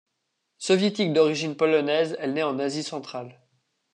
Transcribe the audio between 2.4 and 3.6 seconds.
en Asie centrale.